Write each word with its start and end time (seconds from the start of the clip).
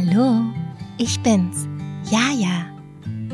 Hallo, 0.00 0.40
ich 0.96 1.20
bin's, 1.20 1.68
Jaja. 2.10 2.64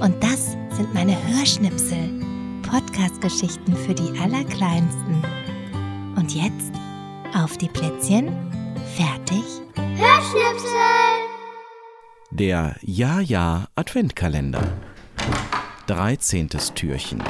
Und 0.01 0.21
das 0.21 0.57
sind 0.77 0.93
meine 0.93 1.17
Hörschnipsel, 1.29 2.21
Podcast-Geschichten 2.69 3.77
für 3.77 3.95
die 3.95 4.19
Allerkleinsten. 4.19 5.23
Und 6.17 6.35
jetzt 6.35 6.73
auf 7.37 7.57
die 7.57 7.69
Plätzchen, 7.69 8.33
fertig, 8.97 9.45
Hörschnipsel! 9.77 10.67
Der 12.31 12.75
Ja-Ja 12.83 13.69
Adventkalender. 13.77 14.67
13. 15.87 16.49
Türchen. 16.75 17.23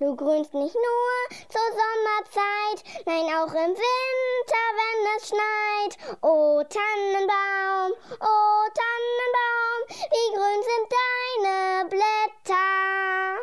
Du 0.00 0.14
grünst 0.14 0.54
nicht 0.54 0.76
nur 0.76 1.38
zur 1.48 1.68
Sommerzeit, 1.74 2.84
nein 3.04 3.24
auch 3.34 3.52
im 3.52 3.74
Winter, 3.74 4.64
wenn 4.78 5.00
es 5.16 5.26
schneit. 5.26 5.98
O 6.22 6.62
Tannenbaum, 6.62 7.92
o 8.20 8.68
Tannenbaum, 8.78 9.80
wie 10.12 10.30
grün 10.36 10.62
sind 10.68 10.86
deine 10.94 11.88
Blätter. 11.88 13.38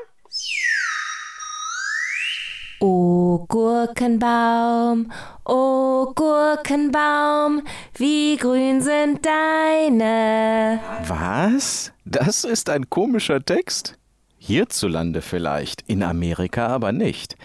O 2.79 3.45
Gurkenbaum, 3.49 5.11
o 5.43 6.13
Gurkenbaum, 6.15 7.67
wie 7.95 8.37
grün 8.37 8.79
sind 8.79 9.25
deine. 9.25 10.79
Was? 11.05 11.91
Das 12.05 12.45
ist 12.45 12.69
ein 12.69 12.89
komischer 12.89 13.43
Text? 13.43 13.97
Hierzulande 14.37 15.21
vielleicht, 15.21 15.81
in 15.87 16.03
Amerika 16.03 16.67
aber 16.67 16.91
nicht. 16.91 17.35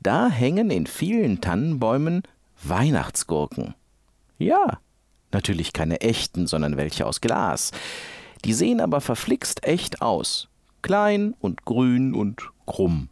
Da 0.00 0.28
hängen 0.28 0.70
in 0.70 0.86
vielen 0.86 1.40
Tannenbäumen 1.40 2.22
Weihnachtsgurken. 2.62 3.74
Ja, 4.38 4.78
natürlich 5.32 5.72
keine 5.72 6.00
echten, 6.00 6.46
sondern 6.46 6.76
welche 6.76 7.06
aus 7.06 7.20
Glas. 7.20 7.72
Die 8.44 8.52
sehen 8.52 8.80
aber 8.80 9.00
verflixt 9.00 9.64
echt 9.64 10.00
aus. 10.00 10.48
Klein 10.82 11.34
und 11.40 11.64
grün 11.64 12.14
und 12.14 12.42
krumm. 12.66 13.08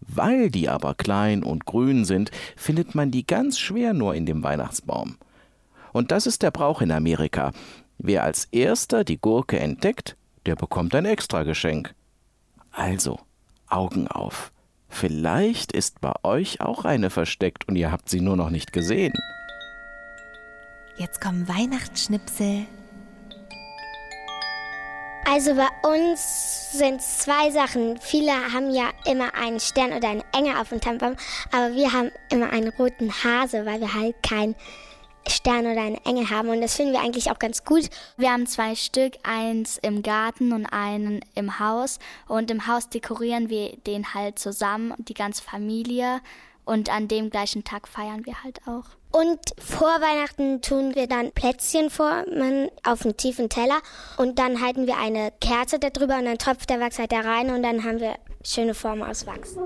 Weil 0.00 0.50
die 0.50 0.68
aber 0.68 0.94
klein 0.94 1.42
und 1.42 1.66
grün 1.66 2.04
sind, 2.04 2.30
findet 2.56 2.94
man 2.94 3.10
die 3.10 3.26
ganz 3.26 3.58
schwer 3.58 3.92
nur 3.92 4.14
in 4.14 4.24
dem 4.24 4.42
Weihnachtsbaum. 4.42 5.18
Und 5.92 6.10
das 6.12 6.26
ist 6.26 6.42
der 6.42 6.50
Brauch 6.50 6.80
in 6.80 6.90
Amerika. 6.90 7.52
Wer 7.98 8.22
als 8.24 8.46
erster 8.52 9.04
die 9.04 9.20
Gurke 9.20 9.58
entdeckt, 9.58 10.16
der 10.46 10.56
bekommt 10.56 10.94
ein 10.94 11.04
Extrageschenk. 11.04 11.94
Also, 12.78 13.18
Augen 13.68 14.06
auf. 14.06 14.52
Vielleicht 14.88 15.72
ist 15.72 16.00
bei 16.00 16.12
euch 16.22 16.60
auch 16.60 16.84
eine 16.84 17.10
versteckt 17.10 17.66
und 17.66 17.74
ihr 17.74 17.90
habt 17.90 18.08
sie 18.08 18.20
nur 18.20 18.36
noch 18.36 18.50
nicht 18.50 18.72
gesehen. 18.72 19.12
Jetzt 20.96 21.20
kommen 21.20 21.48
Weihnachtsschnipsel. 21.48 22.66
Also 25.28 25.56
bei 25.56 25.66
uns 25.82 26.70
sind 26.70 27.00
es 27.00 27.18
zwei 27.18 27.50
Sachen. 27.50 27.98
Viele 28.00 28.30
haben 28.30 28.70
ja 28.70 28.90
immer 29.10 29.34
einen 29.34 29.58
Stern 29.58 29.92
oder 29.92 30.10
einen 30.10 30.22
Engel 30.32 30.56
auf 30.56 30.68
dem 30.68 30.80
Tannenbaum, 30.80 31.16
aber 31.50 31.74
wir 31.74 31.92
haben 31.92 32.12
immer 32.30 32.50
einen 32.50 32.68
roten 32.68 33.12
Hase, 33.12 33.66
weil 33.66 33.80
wir 33.80 33.92
halt 33.92 34.14
keinen 34.22 34.54
Stern 35.26 35.66
oder 35.66 35.82
einen 35.82 36.04
Engel 36.04 36.30
haben 36.30 36.48
und 36.48 36.60
das 36.60 36.76
finden 36.76 36.92
wir 36.92 37.00
eigentlich 37.00 37.30
auch 37.30 37.38
ganz 37.38 37.64
gut. 37.64 37.88
Wir 38.16 38.32
haben 38.32 38.46
zwei 38.46 38.74
Stück, 38.74 39.14
eins 39.22 39.78
im 39.78 40.02
Garten 40.02 40.52
und 40.52 40.66
einen 40.66 41.20
im 41.34 41.58
Haus. 41.58 41.98
Und 42.26 42.50
im 42.50 42.66
Haus 42.66 42.88
dekorieren 42.88 43.50
wir 43.50 43.76
den 43.86 44.14
halt 44.14 44.38
zusammen, 44.38 44.94
die 44.98 45.14
ganze 45.14 45.42
Familie. 45.42 46.20
Und 46.64 46.90
an 46.90 47.08
dem 47.08 47.30
gleichen 47.30 47.64
Tag 47.64 47.88
feiern 47.88 48.26
wir 48.26 48.42
halt 48.44 48.60
auch. 48.66 48.84
Und 49.10 49.40
vor 49.58 49.88
Weihnachten 49.88 50.60
tun 50.60 50.94
wir 50.94 51.06
dann 51.06 51.32
Plätzchen 51.32 51.88
formen 51.88 52.68
auf 52.84 53.04
einen 53.04 53.16
tiefen 53.16 53.48
Teller 53.48 53.78
und 54.18 54.38
dann 54.38 54.60
halten 54.60 54.86
wir 54.86 54.98
eine 54.98 55.32
Kerze 55.40 55.78
darüber 55.78 56.18
und 56.18 56.26
dann 56.26 56.36
tropft 56.36 56.68
der 56.68 56.78
Wachs 56.78 56.98
halt 56.98 57.12
da 57.12 57.20
rein 57.20 57.50
und 57.50 57.62
dann 57.62 57.84
haben 57.84 58.00
wir 58.00 58.16
schöne 58.44 58.74
Formen 58.74 59.02
aus 59.02 59.26
Wachs. 59.26 59.56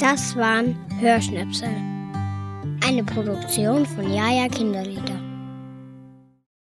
Das 0.00 0.34
waren 0.34 0.78
Hörschnipsel. 0.98 1.68
Eine 2.86 3.04
Produktion 3.04 3.84
von 3.84 4.10
Jaja 4.10 4.48
Kinderlieder. 4.48 5.29